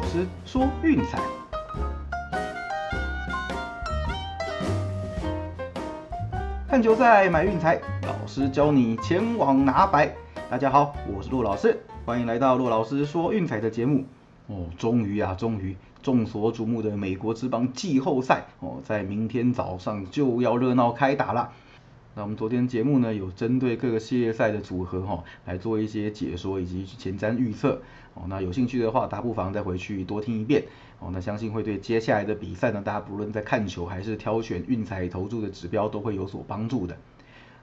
[0.00, 1.20] 老师说运彩，
[6.66, 10.16] 看球赛买运彩，老师教你前往拿白。
[10.50, 14.06] 大家好，我是陆老师，欢迎来到陆老师说运彩的节目。
[14.46, 21.52] 哦，终于啊，终于，众所瞩目的美国之邦季后赛哦，在明天早上就要热闹开打了。
[22.14, 27.82] 那我们昨天节目呢，有针对各个系列赛的组合哈，来做一些解说以及前瞻预测
[28.14, 28.24] 哦。
[28.28, 30.64] 那有兴趣的话，大家不妨再回去多听一遍
[30.98, 31.10] 哦。
[31.12, 36.96] 那相信会对接下来的比赛呢，大家不论在看球还是挑选运彩投注的指标，都会有所帮助的。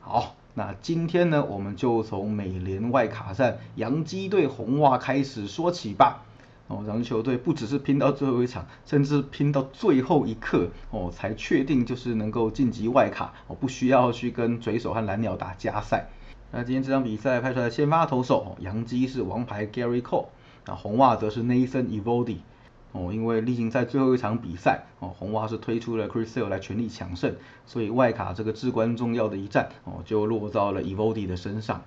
[0.00, 6.22] 好，那今天呢，我们就从美联外卡战洋基对红袜开始说起吧。
[6.68, 16.08] 哦，然后球队不只是拼到最后一场，甚至拼到最后一刻哦，才确定就是能够晋级外卡哦，不需要去跟水手和蓝鸟打加赛。
[16.50, 20.26] 那今天这场比赛派出来先发投手，杨基是王牌 Gary Cole，
[20.66, 22.38] 那红袜则是 Nathan Eovaldi。
[22.92, 27.34] 哦，因为例行赛最后一场比赛哦，红袜是推出了 Chris Sale 来全力抢胜，
[27.66, 31.82] 所以外卡这个至关重要的一战哦，就落到了 Evody 的身上。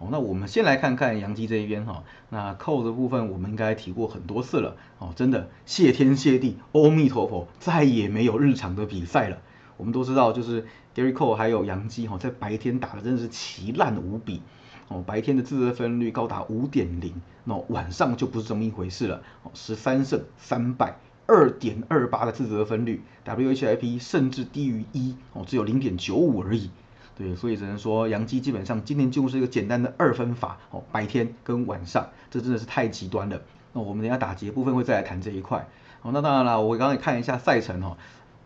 [0.00, 9.38] 哦，那我们先来看看杨基这一边哈，那扣的部分我们应该提过很多次了哦，真的谢天谢地，阿弥陀佛，再也没有日常的比赛了。
[9.76, 14.42] 我们都知道，就是 Gary Cole 还有杨基哈，在白天打的真的是奇烂无比
[14.92, 26.70] 哦，白天的自责分率高达五点零，那晚上就不是这么一回事了哦，十三胜三败，二点二八的自责分率，WHIP 甚至低于一哦，只有零点九五而已。
[27.16, 33.40] 对，所以只能说杨基基本上今年就是一个简单的二分法哦，白天跟晚上，这真的是太极端了。
[33.72, 35.66] 那我们等下打结部分会再来谈这一块。
[36.02, 37.96] 哦，那当然了，我刚刚也看一下赛程哈，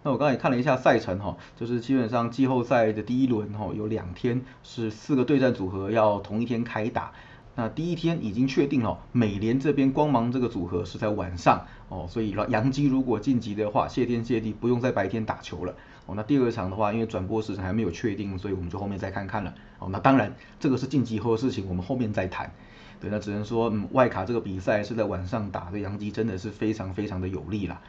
[0.06, 7.10] 那我刚才也看了一下赛程哈，就是基本上季后赛的第一轮哈有两天是四个对战组合要同一天开打。
[7.56, 15.74] 那第一天已经确定了，美联这边光芒这个组合是在晚上哦，所以杨基如果晋级的话，谢天谢地不用在白天打球了。
[16.06, 19.52] 哦，那第二场的话，因为转播时程还没有确定，所以我们就后面再看看了。
[19.80, 22.48] 哦，那当然这个是晋级后的事情，我们后面再谈。
[23.00, 27.80] 对，那只能说，嗯，外卡这个比赛是在晚上打，对，杨基真的是非常非常的有利啦。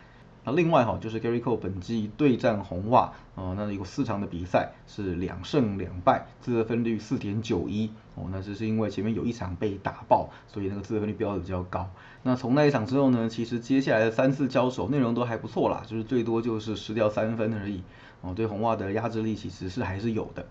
[0.48, 11.90] 那另外哈，就是 Gary Cole 本季对战红袜，呃，那有四场的比赛是两胜两败，自责分率四点九一，哦，那这是因为前面有一场被打爆，所以那个自责分率标的比较高。
[12.24, 17.84] 那从那一场之后呢，其实接下来的三次交手内容都还不错啦，就是最多就是失掉三分而已，
[18.22, 20.46] 哦，对红袜的压制力其实是还是有的。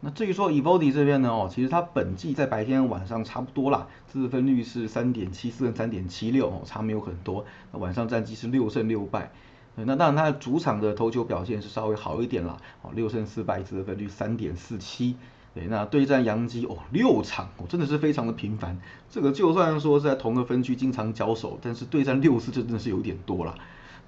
[0.00, 7.44] 那至于说 e v o d y 这边呢，哦，其实它本季在白天晚上差不多啦，自分率是三点七四跟三点七六，哦，差没有很多。
[7.72, 9.32] 那晚上战绩是六胜六败，
[9.74, 15.16] 那当然它的主场的投球表现是稍微好一点啦，哦，六胜四败，自分率三点四七。
[15.54, 18.78] 对，那对战杨基，哦，六场，哦，真的是非常的频繁。
[19.10, 23.56] 这个就算说是在同个分区经常交手，但是对战六次，这真的是有点多了。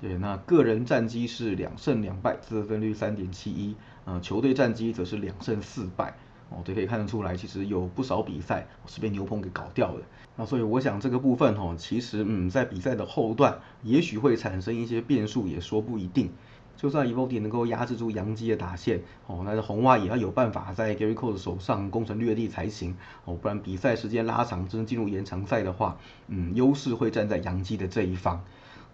[0.00, 3.76] 对，那个人战绩是两胜两败，自分率三点七一。
[4.06, 6.14] 呃，球队战绩则是两胜四败，
[6.48, 10.02] 哦，这可以看得出来，其实有不少比赛是被牛棚给搞掉的。
[10.36, 16.30] 那所以我想这个部分哦，其实嗯，在比赛的后段，也许会产生一些变数，也说不一定。
[16.78, 22.96] 就算 e v o d y 能够压制住杨基的打线，哦，那红袜也要有办法在 Gary Cole 的手上攻城略地才行，
[23.26, 28.42] 哦，不然比赛时间拉长，真进入延长赛的话，嗯，优势会站在杨基的这一方。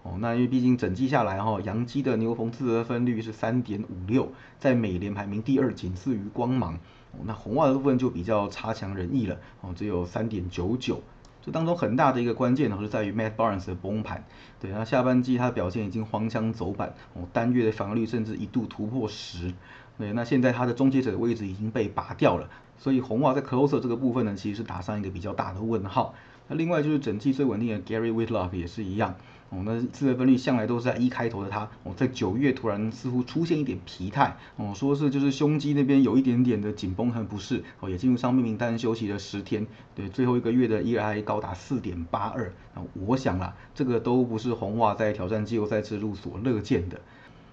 [0.06, 6.74] 哦，那因为毕竟整季下来哈，杨基的牛棚自得分率是三点五六，在美联排名第二，仅次于光芒。
[7.10, 11.02] 哦，那红袜的部分就比较差强人意了，哦，只有三点九九。
[11.42, 14.24] 这当中很大的一个关键呢，是在于 Matt Barnes 的崩盘。
[14.60, 19.52] 对，那下半季他的表现已经荒腔走板，哦，单月的防御率甚至一度突破十。
[19.98, 26.14] 对，那现在他的终结者的位置已经被拔掉了，所以红袜在 closer 这个部分呢，其实是打上一个比较大的问号。
[26.48, 29.16] 那另外就是整季最稳定的 Gary Whitlock 也是一样。
[29.48, 39.64] 哦，那自责分率向来都是在一开头的他，哦，在九月突然似乎出现一点疲态，哦，说是就是胸肌那边有一点点的紧绷和不适，哦，也进入伤病名单休息了十天，
[39.94, 47.00] 对，最后一个月的 ERA 高达四点八二，那我想啦，这个都不是红袜在挑战季后赛之路所乐见的，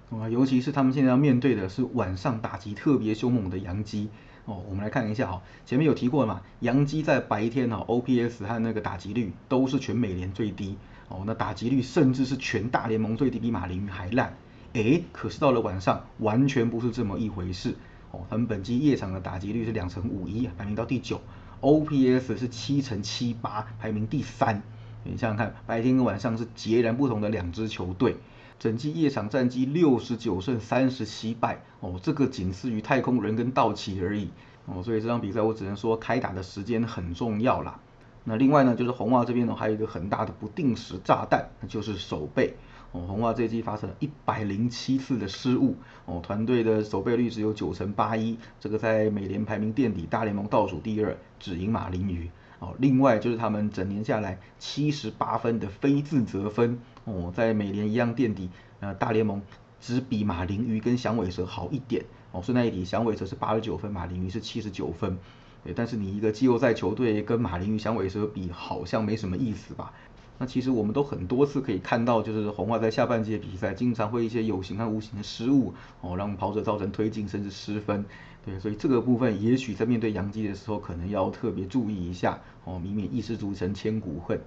[0.09, 4.09] 啊，尤其是他们现在要面对的是晚上打击特别凶猛的洋基，
[4.45, 10.75] 哦，我们来看一下哈，前面有提过嘛，洋基在白天哈 OPS 和那个打击率都是全美联最低。
[11.13, 14.35] 哦，那打击率甚至是全大联盟最低比马林鱼还烂，
[14.73, 17.75] 哎，可是到了晚上完全不是这么一回事。
[18.09, 21.21] 哦，他们本季夜场的打击率是两成五一，排名到第九
[21.61, 24.63] ，OPS 是七成七八，排名第三。
[25.03, 28.17] 你想想看，白天跟晚上是截然不同的两支球队。
[28.57, 34.29] 整季夜场战绩六十九胜三十七败，哦，这个仅次于太空人跟道奇而已。
[34.65, 37.79] 哦，所以这场比赛我只能说开打的时间很重要啦。
[38.23, 42.55] 那另外呢，就是红袜这边呢还有一个很大的不定时炸弹，那就是守备。
[42.91, 45.75] 哦，红袜这一季发生了一百零七次的失误，
[46.05, 52.29] 哦，团队的守备率只有九成八一，这个在美联排名垫底，大联盟倒数第二，只赢马林鱼。
[52.59, 58.49] 哦，另外就是他们整年下来七十八分的非自责分，哦，在美联一样垫底，
[58.79, 59.41] 呃，大联盟
[59.81, 62.05] 只比马林鱼跟响尾蛇好一点。
[62.31, 65.17] 哦，顺带一提，响尾蛇是八十九分，马林鱼是七十九分。
[65.63, 69.93] 对，但是你一个季后赛球队跟马林鱼、响尾蛇比，好像没什么意思吧？
[70.39, 78.03] 那其实我们都很多次可以看到，就是红袜在下半季的比赛经常会一些有形和无形的失误，哦，让跑者造成推进甚至失分。
[78.43, 84.41] 对，所以这个部分也许在面对杨基的时候，可能要特别注意一下，哦，以免一失足成千古恨。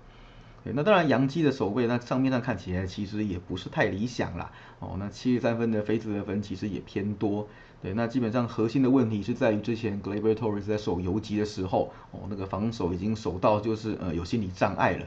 [0.67, 7.47] 对，那当然杨基的守备，那上面上看起来其实也不是太理想啦，哦，那七十三分的非自得分其实也偏多。
[7.81, 15.07] 对，那基本上核心的问题是在于之前 Gleyber Torres 在守游击的时候，哦，那个防守已经守到就是呃有心理障碍了。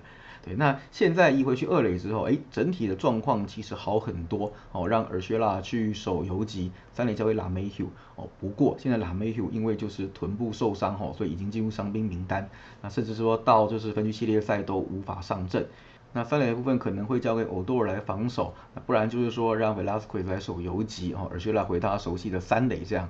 [0.58, 7.86] 那现在移回去二垒之后，哎，整体的状况其实好很多哦，让尔薛拉去守游击，三垒交给拉梅 h
[8.16, 8.28] 哦。
[8.40, 12.50] 不过现在拉梅 h 因为就是臀部受伤哦，所以已经进入伤兵名单，
[12.82, 15.68] 那甚至说到就是分区系列赛都无法上阵。
[16.12, 23.10] 那三垒的部分可能会交给欧多尔来防守，那不然就是说让 Velasquez 来守游击哦，尔薛拉回他熟悉的三垒这样。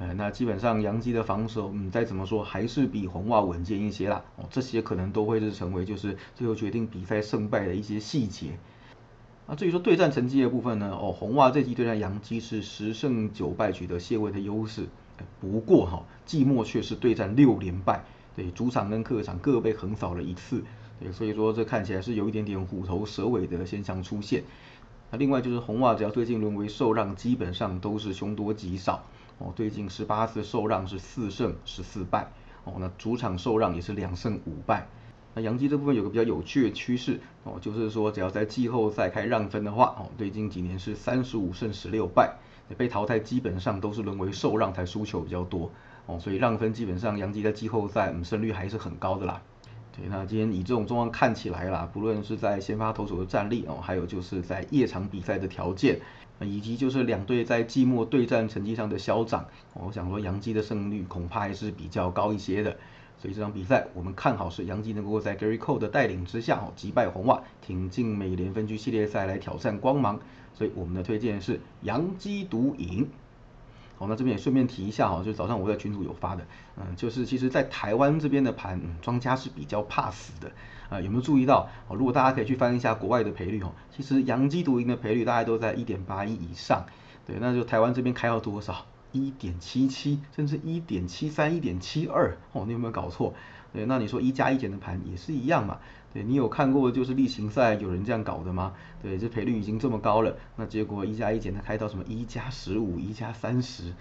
[0.00, 4.24] 呃，那基本上杨基的防守，嗯，再怎么说还是比红袜稳健一些啦。
[4.36, 8.58] 哦，这些可能都会是成为就是最后决定比赛胜败的一些细节。
[9.46, 14.86] 啊，至于说对战成绩的部分呢，哦，红袜这季对战杨基是十胜九败取得谢位的优势。
[15.38, 18.02] 不过哈，季末却是对战六连败，
[18.34, 20.64] 对，主场跟客场各被横扫了一次。
[20.98, 24.44] 对，所以说这看起来是有一点点虎头蛇尾的现象出现。
[25.10, 29.04] 那另外就是红袜只要最近沦为受让，基本上都是凶多吉少。
[29.38, 32.30] 哦，最近十八次受让是四胜十四败，
[32.64, 34.86] 哦，那主场受让也是两胜五败。
[35.34, 42.34] 那杨基这部分有个比较有趣的趋势，哦，就是说只要在季后赛开让分的话，哦，最近几年是三十五胜十六败，
[42.76, 45.70] 被淘汰基本上都是沦为受让才输球比较多，
[46.04, 49.40] 哦，所以让分基本上杨基在季后赛胜率还是很高的啦。
[49.96, 56.00] 对，那今天以这种状况看起来啦，不论是在先发投手的战力哦，还有就是在夜场比赛的条件。
[56.42, 59.44] 以及就是两队在季末对战成绩上的消长，
[59.74, 62.74] 我想说杨基的胜率恐怕还是比较高一些的，
[63.18, 70.18] 所以这场比赛我们看好是杨基能够在 Gary Cole 的带领之下哦击败红袜，挺进美联分区系列赛来挑战光芒，
[70.54, 73.06] 所以我们的推荐是杨基独赢。
[74.00, 76.42] 好，那这边也顺便提一下哈，就早上我在群组有发的，
[76.78, 80.50] 嗯，就是其实，在台湾这边的盘，嗯庄家是比较怕死的，
[80.88, 81.68] 啊，有没有注意到？
[81.86, 86.86] 哦，如果大家可以去翻一下国外的赔率哦，其实阳基独赢的赔率大概都在一点八一以上，
[87.26, 88.86] 对，那就台湾这边开到多少？
[89.12, 93.34] 一点七七，甚至一点七三、一点七二，哦，你有没有搞错？
[93.74, 95.78] 对，那你说一加一减的盘也是一样嘛？
[96.12, 98.72] 对你有看过就是例行赛有人这样搞的吗？
[99.00, 103.92] 对，这赔率已经这么高了，那结果一加一减它开到什么一加十五、一加三十？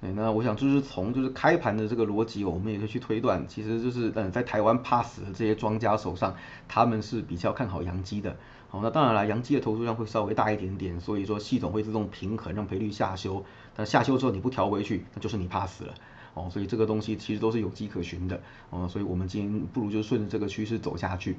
[0.00, 6.34] 对，那我想就是从就是开盘的这个逻辑，我们也可以去推断，其实就是嗯在台湾怕死的这些庄家手上，
[6.66, 8.34] 他们是比较看好阳基的。
[8.70, 13.44] 好，那当然了，阳基的投注量会稍微大一点点，所以说系统会自动平衡让赔率下修。
[13.76, 15.94] 但下修之后你不调回去，那就是你怕死了。
[16.34, 18.40] 哦，所以这个东西其实都是有迹可循的，
[18.70, 21.36] 哦，所以我们今天不如就顺着这个趋势走下去。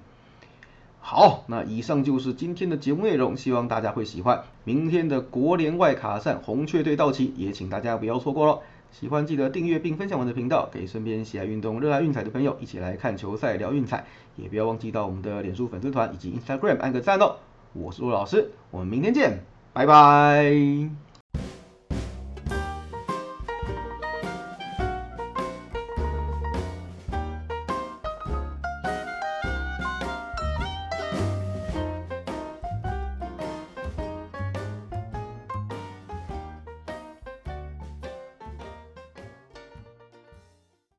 [1.00, 4.44] 好，那以上就是今天的节目内容，希望大家会喜欢。
[4.64, 8.60] 明天的国联外卡赛，红雀队到齐，也请大家不要错过喽。
[8.92, 14.06] 喜欢记得订阅并分享我的频道，给身边喜爱运动、热爱运彩的朋友一起来看球赛、聊运彩。
[14.36, 17.38] 也不要忘记到我们的脸书粉丝团以及 Instagram 按个赞哦。
[17.74, 19.40] 我是陆老师，我们明天见，
[19.74, 21.11] 拜拜。